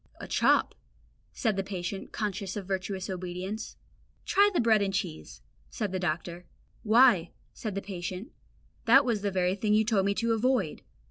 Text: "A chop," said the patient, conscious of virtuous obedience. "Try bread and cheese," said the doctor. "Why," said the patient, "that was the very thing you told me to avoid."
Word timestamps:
"A 0.19 0.27
chop," 0.27 0.73
said 1.31 1.57
the 1.57 1.63
patient, 1.63 2.11
conscious 2.11 2.57
of 2.57 2.65
virtuous 2.65 3.07
obedience. 3.07 3.77
"Try 4.25 4.49
bread 4.59 4.81
and 4.81 4.91
cheese," 4.91 5.43
said 5.69 5.91
the 5.91 5.99
doctor. 5.99 6.47
"Why," 6.81 7.29
said 7.53 7.75
the 7.75 7.83
patient, 7.83 8.31
"that 8.85 9.05
was 9.05 9.21
the 9.21 9.29
very 9.29 9.53
thing 9.53 9.75
you 9.75 9.85
told 9.85 10.07
me 10.07 10.15
to 10.15 10.33
avoid." 10.33 10.81